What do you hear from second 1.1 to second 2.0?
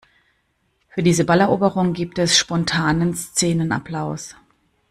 Balleroberung